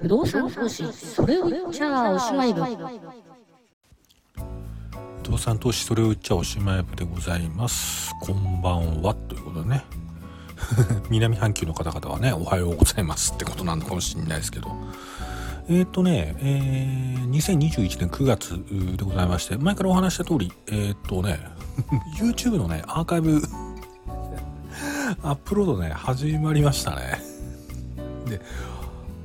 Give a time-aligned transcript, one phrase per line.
[0.00, 2.62] 不動産投資それを言っちゃおしまい部。
[5.24, 8.12] 不動産投資それを言っちゃおしまい部でございます。
[8.20, 9.12] こんばんは。
[9.14, 9.84] ということでね。
[11.10, 14.70] 南半球の方々はねおはようございますってことなのかもしれないですけど。
[15.68, 18.50] えっ、ー、とね、えー、2021年9月
[18.96, 21.40] でございまして前からお話した通りえっ、ー、とね
[22.18, 23.42] YouTube のねアーカイブ
[25.22, 27.20] アップロードね始まりましたね。
[28.28, 28.40] で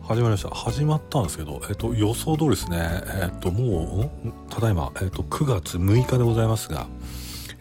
[0.06, 0.50] 始まりました。
[0.50, 2.78] 始まったんですけど、えっと、予想通りですね。
[3.22, 6.88] えっともうただいま、えっと、9月6日でございますが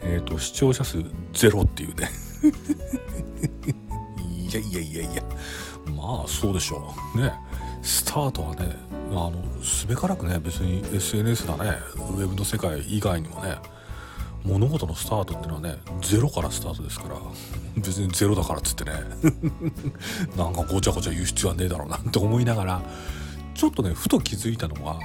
[0.01, 2.09] えっと視聴者数ゼロっていうね。
[4.51, 5.23] いやいやいやいや。
[5.95, 7.21] まあそうでしょう。
[7.21, 7.31] ね。
[7.81, 8.75] スタートはね
[9.11, 9.31] あの
[9.63, 11.77] すべからくね別に SNS だね。
[11.95, 13.55] ウェブの世界以外にもね
[14.45, 17.15] 物事のスタートっていうのはねゼロからスタートですから
[17.77, 18.91] 別にゼロだからっつってね
[20.37, 22.81] なんかごちゃごちゃ言う必要はねえだろうなって思いながら
[23.53, 24.99] ちょっとねふと気づいたのは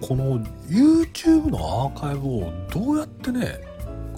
[0.00, 3.60] この YouTube のアーカイブをどうやってね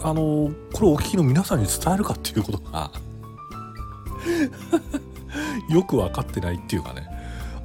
[0.03, 2.91] あのこれお聞きの皆さんに伝えるかっていうことが
[5.69, 7.09] よく分かってないっていうかね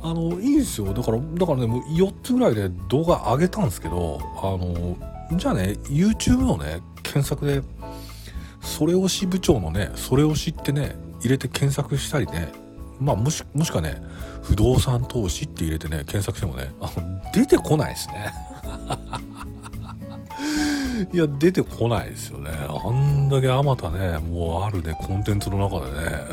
[0.01, 0.93] あのいいんですよ。
[0.93, 4.95] だからだからねもう4つぐらいで動画上げたんですけどあの
[5.31, 7.61] じゃあね YouTube のね検索で
[8.61, 12.51] それ推し部長のねそれ推しってね入れて検索したりね
[12.99, 14.01] まあもしもしかね
[14.43, 18.33] 不動産投資って入れてね検索してもねあの出てこないですね。
[21.11, 22.51] いや出てこないですよね。
[22.51, 26.25] あんだけあまたねもうあるねコンテンツの中でね。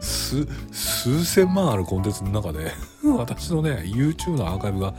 [0.00, 2.72] 数千万あるコンテンツの中で
[3.16, 4.94] 私のね YouTube のアーカイブが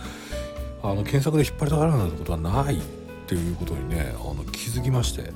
[0.83, 2.80] あの検索で引っ張り出されるなんてことはないっ
[3.28, 5.34] ていうことにねあの気づきまして。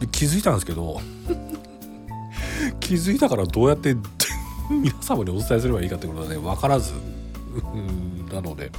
[0.00, 1.00] で気づいたんですけど
[2.80, 3.96] 気づいたからどうやって
[4.70, 6.92] 皆様にお伝えすればいいかってことはね分からず
[8.32, 8.70] なので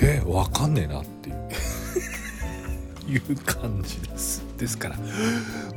[0.00, 1.30] え分かんねえなって
[3.10, 4.42] いう感じです。
[4.56, 4.96] ですから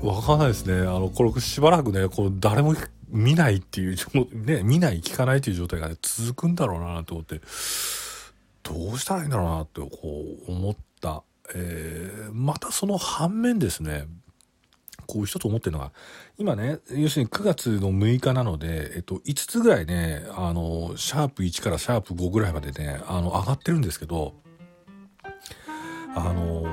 [0.01, 0.81] 分かんないですね。
[0.81, 2.75] あのこれしばらくねこう誰も
[3.09, 3.97] 見ないっていう
[4.33, 7.41] ね見ない聞かないっていう状態が、ね、続くんだろうなと思って。
[8.65, 9.89] どうしたらいいんだろうなってこ
[10.47, 14.05] う思った、えー、またその反面ですね
[15.07, 15.91] こう一つ思ってるのが
[16.37, 24.33] 今ね要するに9月の6日なので、えっと、5つぐらいねあのシャープ1からシャープ5ぐらいまでねあの上がってるんですけど
[26.15, 26.65] あの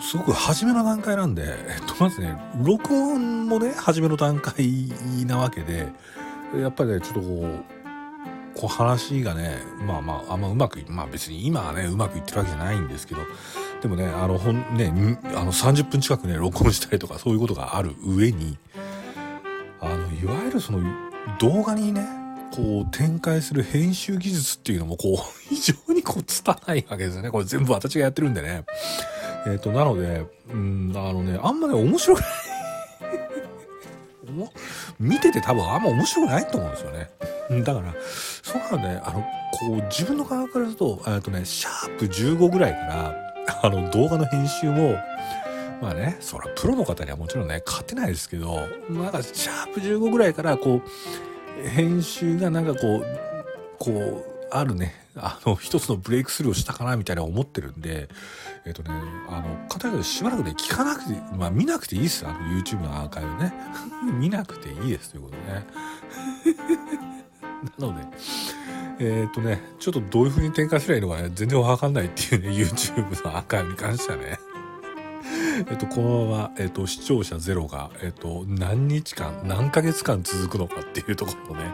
[0.00, 4.92] すごく初めの段階なんで、えっと、まずね録音もね初めの段階
[5.26, 5.88] なわけで
[6.56, 7.83] やっぱりねちょっとこう
[8.56, 13.20] こう話がねまあまああんまうまくまあ別に今はねうまくいってるわけじゃないんですけど
[13.82, 18.56] でもねあのほんねあの30分近くね録音したりとかそういうことがある上に
[19.80, 20.80] あのいわゆるその
[21.38, 25.16] 動画にねこう展開する編集技術っていうのもこう
[25.52, 27.30] 非常にこう拙いわけですよね。
[27.30, 28.64] これ全部私がやってるんでね。
[29.46, 32.28] えっ、ー、となのでうんあのねあんまね面白くない。
[34.98, 37.10] 見てて多分あんま面白くないと思うんですよね。
[37.50, 37.94] だから、
[38.42, 39.20] そうなのね、あの、
[39.52, 43.14] こう、自分の感覚からすると、えっとね、シャープ15ぐらいから、
[43.62, 44.96] あの、動画の編集も、
[45.82, 50.80] まあね、そら、プロの方にはもちろんね、勝てないですけど、なんか、シャープ15ぐらいから、こ
[51.64, 53.04] う、編集がなんかこう、
[53.78, 58.08] こう、あるね、あの、一つのブレイクスルーをしたかなみたいな思ってるんで、
[58.64, 58.90] えっ、とね、
[59.28, 62.26] あの、方々しばらくね、聞かなくて、まあ見なくていいです。
[62.26, 63.52] あの、YouTube のアーカイブね。
[64.18, 65.66] 見なくていいですということね。
[67.78, 68.06] なので、
[68.98, 74.38] えっ、ー、とね、ちょっとどういう風に展開すればいいのかね、全然わかんないっていうね、YouTube のアーカイブに関してはね。
[75.70, 81.70] えっと、このまま、えっと、視聴者ゼロが、えっと、何日間、何ヶ月間続くのかっていうところをね、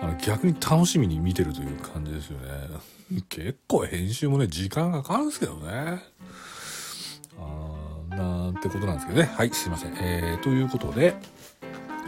[0.00, 2.68] あの逆に楽しみに見てるという感じですよね。
[3.28, 6.02] 結構編集もね、時間がかかるんですけどね。
[7.38, 9.30] あーなんてことなんですけどね。
[9.34, 9.94] はい、すいません。
[9.96, 11.14] えー、ということで、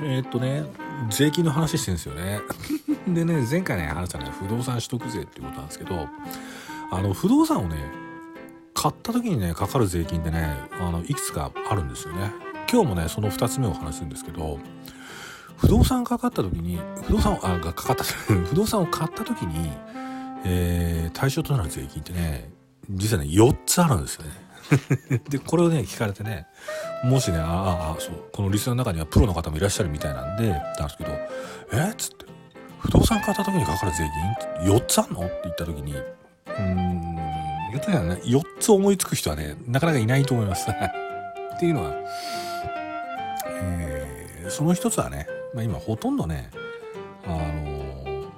[0.03, 0.65] えー、っとね、
[1.11, 2.41] 税金の話してるんですよね。
[3.09, 6.09] でね、前回ね、話したね、不動産取得税っていうことなんですけど、
[6.91, 7.77] あの、不動産をね、
[8.75, 12.33] 買った時にね、かかる税金ってね、あの、いくつかあるんですよね。
[12.71, 14.59] 今日もね、その2つ目を話すんですけど、
[15.57, 18.05] 不動産かかった時に、不動産あがかかった、
[18.49, 19.71] 不動産を買った時に、
[20.45, 22.51] えー、対象となる税金ってね、
[22.91, 24.31] 実はね、4つあるんですよね。
[25.31, 26.47] で、これをね、聞かれてね、
[27.05, 31.13] もしね、ああ、そう、このリスナーの中にはプロの方もいらっしゃるみたいなんで、なんですけど、
[31.73, 32.36] えっつって、
[32.87, 34.05] 不動産買った時にかかる税
[34.65, 35.27] 金？4つあんの？
[35.27, 37.17] って言った時に、うーん、
[37.73, 40.71] 言ったらね、4つ思いつく人はね、なかなかいないと思います。
[41.57, 41.93] っていうのは、
[43.49, 46.51] えー、その一つはね、まあ、今ほとんどね、
[47.27, 48.31] あの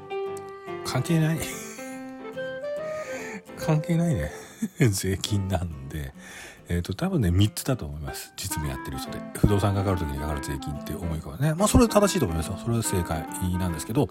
[0.86, 1.38] 関係ない。
[3.58, 4.30] 関係ないね。
[4.90, 6.12] 税金なんで。
[6.68, 8.32] えっ、ー、と多分ね3つだと思います。
[8.36, 9.18] 実務やってる人で。
[9.38, 11.54] 不動産かかる時にかかる税金って思いかべね。
[11.54, 12.58] まあそれは正しいと思いますよ。
[12.62, 13.26] それは正解
[13.58, 14.08] なんですけど、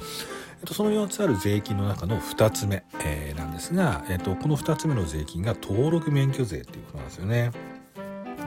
[0.61, 7.51] えーと、その4つある税金の中の2つ目、えー、なんですが、えーと、この2つ目の税金が登録免許税っていうことなんですよね。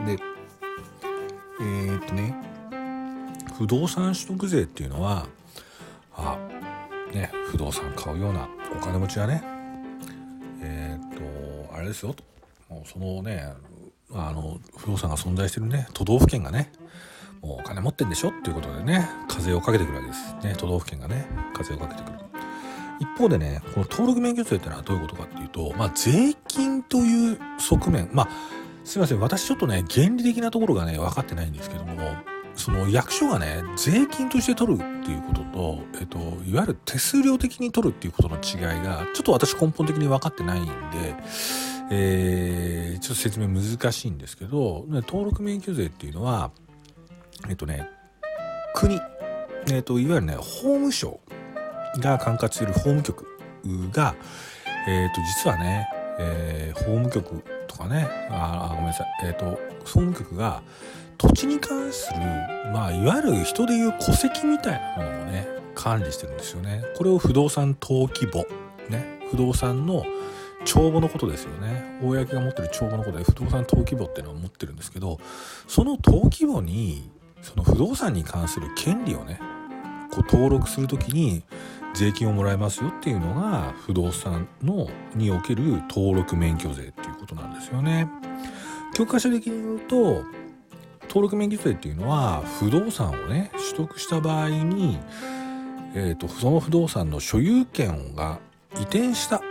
[0.05, 0.17] で
[1.61, 2.35] え、っとね
[3.57, 5.27] 不動産取得税っていうのは
[6.15, 6.37] あ
[7.13, 9.43] ね不動産買うようなお金持ちはね
[10.61, 12.13] え、っとあれですよ。
[12.13, 12.23] と
[12.69, 13.53] もうそのね
[14.13, 16.71] あの不動産が存在してるね都道府県がね
[17.41, 18.29] もうお金持ってんでしょ？
[18.29, 20.35] っていうことでね課税をかけてくるわけです。
[20.43, 22.19] ね都道府県がね課税をかけてくる。
[22.99, 28.29] 一方でねこの登録免許税ってのはどういうことかっていうとまあ税金という側面まあ
[28.83, 29.19] すいません。
[29.19, 31.95] 私ちょっとね原理的なところがね分かってないんですけども
[32.55, 40.71] その役所がね税金として取るっていうことと、えっと、いわゆる手数料的に取るっていうことの違いがちょっと私根本的に分かってないんで
[41.93, 46.51] えー、ちょっと説明難しいんですけど登録免許税っていうのは
[47.49, 47.89] えっとね
[48.73, 48.99] 国、
[49.69, 51.19] えっと、いわゆるね法務省
[51.97, 53.25] が管轄する法務局
[53.91, 54.15] が、
[54.87, 55.89] えっと、実はね、
[56.19, 60.63] えー、法務局とかねあごめんなさい、えっと、法務局が
[61.17, 62.19] 土地に関する、
[62.71, 66.83] まあ、いわゆる人でいう戸籍みたいなものをね管理してるんですよね。
[66.95, 68.45] これを不動産登記簿
[68.89, 70.05] ね不動産の
[70.65, 75.19] 帳簿のことですよね公が持ってる帳簿のことで不動産登記簿っていうのを持ってるんですけど
[75.67, 77.09] その登記簿に
[77.41, 79.39] その不動産に関する権利をね
[80.11, 81.43] こう登録する時に
[81.93, 88.09] 税金をもらえますよっていうのが不動産のにおける登録免許税っていうことなんですよね。
[88.93, 90.23] 教科書的に言うと
[91.03, 94.99] 登録免許税っていうのは不動産をね取得した場合に、
[95.95, 98.39] えーとその不動産の所有権が
[98.77, 99.41] 移転した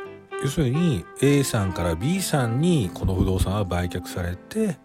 [0.43, 4.79] 要するに A さんから B さんにこの不動産は売却されて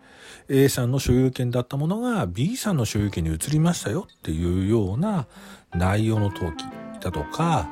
[0.50, 5.28] A さんの所有権だったものが B さんの所有権に移りましたよっていうような
[5.74, 6.66] 内容の登記
[7.00, 7.70] だとか、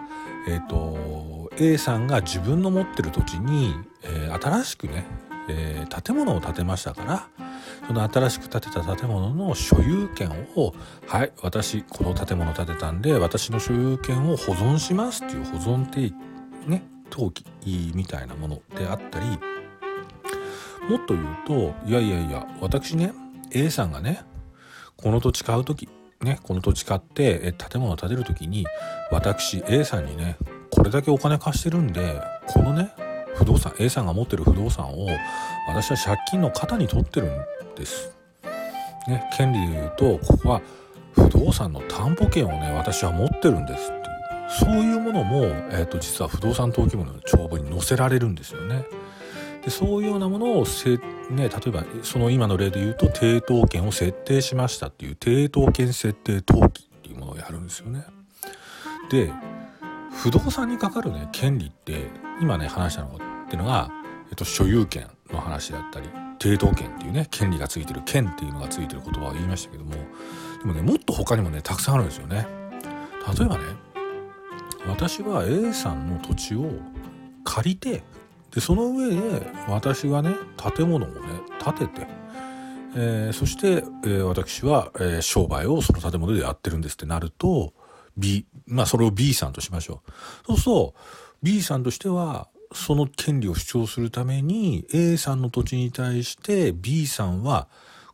[0.47, 5.05] えーと、A さんが自分の持ってる土地に、えー、新しくね、
[5.49, 7.27] えー、建物を建てましたから
[7.87, 10.73] その新しく建てた建物の所有権を
[11.05, 16.13] はい私この建物建てたんで私の所有権を保存しますっていう保存定義
[16.65, 17.45] ね陶器
[17.93, 19.25] みたいなものであったり
[20.89, 23.13] もっと言うといやいやいや私ね
[23.51, 24.23] A さんがね
[24.97, 25.87] この土地買う時
[26.21, 28.65] ねこの土地買って建物を建てる時に
[29.11, 30.37] 私 A さんにね
[30.71, 32.93] これだけお金貸してるんでこのね
[33.35, 35.07] 不動産 A さんが持ってる不動産を
[35.67, 38.15] 私は借金の肩に取ってるんです。
[39.07, 40.61] ね、権利で言うとここは
[41.13, 43.91] 不動産の担保権をね私は持ってるんです
[44.59, 48.85] そういうものも、えーと、実は不動産登記簿の帳簿に載せられるんですよね。
[49.63, 50.99] でそういうようなものをせ、ね、
[51.37, 58.05] 例えばその今の例で言うと抵当権を設定しましたっていう抵当権設定登記っていうものをやるんですよね。
[59.09, 59.31] で
[60.11, 62.07] 不動産にかかるね権利って
[62.41, 63.89] 今ね話したのってのが、
[64.29, 66.09] えっと、所有権の話だったり
[66.39, 69.93] 抵当権っていうね権利がついてる権っていうのがついてる言葉を言いましたけども
[70.59, 72.47] でもねもっと他にもねたくさんあるんですよね。
[73.37, 73.63] 例えばね
[74.87, 76.69] 私は A さんの土地を
[77.43, 78.03] 借りて
[78.51, 80.35] でその上で私がね
[80.75, 81.15] 建物をね
[81.63, 82.07] 建てて、
[82.95, 87.73] えー、そして、えー、私は、えー、商売をその建物でやってるんですってなると
[88.17, 90.11] B まあそれを B さんとしましょう。
[90.47, 90.93] そうすると
[91.41, 97.67] B さんとしてはその権利を主張するために A さんの土地に対して B さんは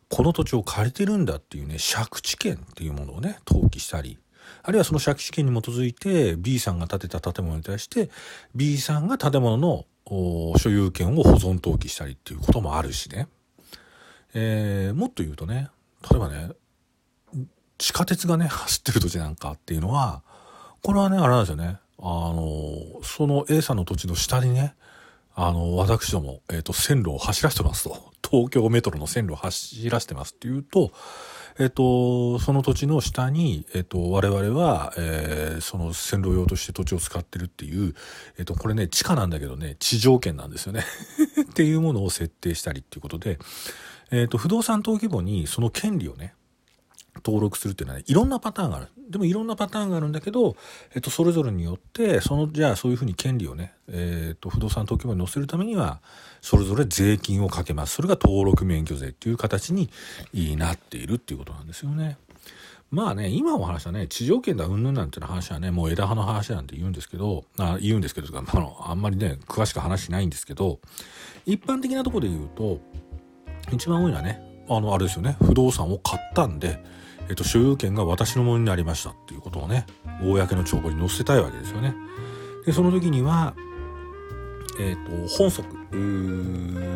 [0.08, 4.18] この土地を借りてるんだっていうね借地権っていうものをね登記したり
[4.62, 8.10] あるいはその借地権に基づいて B さんが建てた建物に対して
[8.54, 9.86] B さんが建物の
[10.58, 13.28] 所有権を保存登記したりっていうこともあるしね、
[14.34, 15.68] えー、もっと言うとね
[16.10, 16.50] 例えばね
[17.78, 20.22] 地下鉄がね走ってる土地なんかっていうのは
[20.82, 21.78] これはねあれなんですよね。
[21.98, 24.74] あのその A さんの土地の下にね
[25.34, 28.10] あの私ども、えーと、線路を走らせてますと。
[28.30, 30.92] 東京メトロの線路を走らせてますっていうと
[31.58, 37.94] えっと、その土地の下に、えっと、我々は、えー、その線路用として土地を使ってるっていう、
[38.38, 40.84] えっと、これね、地下なんだけどね、地上権なんですよね。
[41.50, 43.38] っていうものを設定したりっていうことで、
[44.10, 46.34] えっと、不動産登記簿にその権利をね、
[47.16, 48.88] 登録するっていうのはね、いろんなパターンがある。
[49.08, 50.56] でもいろんなパターンがあるんだけど、
[50.94, 56.00] えっと、それぞれによって、その、じゃあそういうふうに権利をね、えっと、不動産登記簿に載せるためには、
[56.40, 57.94] それぞれ税金をかけます。
[57.96, 59.90] それが登録免許税っていう形に
[60.56, 62.16] なっているっていうことなんですよね。
[62.90, 70.80] まあね今お話はね地上権だうんぬんなんての話はねもう枝葉の話なんて言うんですけどあ言うんですけどあのあんまりね詳しく話しないんですけど
[71.46, 72.80] 一般的なところで言うと
[73.72, 76.78] 一番多いのはねあのあれですよね不動産を買ったんで、
[77.28, 79.84] えっと、所有権が私のものになりましたっていうことをね
[80.22, 81.94] 公の帳簿に載せたいわけですよね。
[82.64, 83.54] でその時には、
[84.78, 85.68] えっと、本則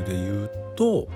[0.07, 1.09] で言うと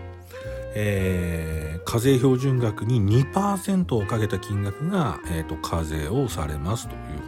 [0.80, 7.27] えー、課税標準額に2%をかけた金額が、えーと、課税をされますというこ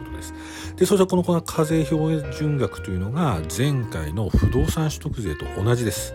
[0.75, 0.85] で。
[0.85, 6.13] そしてこのこの課税標準額というのが前回の不動産取得税と同じです。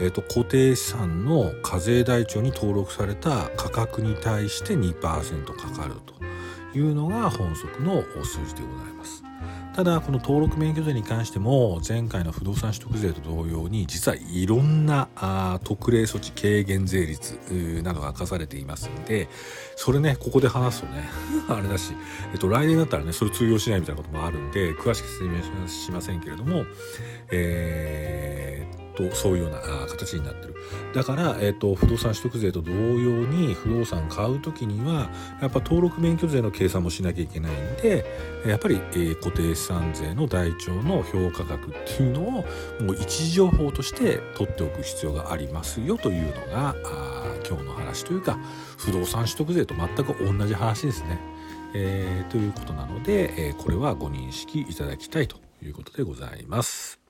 [0.00, 9.21] えーと、固定資産の課税台帳に登録された価格に対して2%かかるというのが本則の数字でございます。
[9.74, 17.38] ただこの登録免許税に関しても前回の不動産取得税と同様に実はいろんなあ特例措置軽減税率
[17.82, 19.28] などが課されていますんで
[19.76, 21.08] それねここで話すとね
[21.48, 21.94] あれだし、
[22.32, 26.64] えっと、来年だったらねそれ通用しないみたいなこともあるんで詳しく説明しませんけれども
[27.30, 30.54] えーとそういうような形になってる
[30.94, 38.04] だから、えーと、不動産取得税と同様に不動産買う時にはやっぱ登録免許税の計算もしなきゃいけないんで
[38.46, 42.44] やっぱり、えー、固定資産税の台帳の評価額っていうのをも
[42.92, 46.74] う一時情報として取っておく必要がありますよというのが
[47.48, 48.38] 今日の話というか
[48.76, 51.18] 不動産取得税と全く同じ話ですね。
[51.74, 57.01] えー、ということなので、えー、これはご認識いただきたいということでございます。